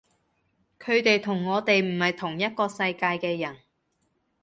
[0.79, 3.55] 佢哋同我哋唔係同一個世界嘅人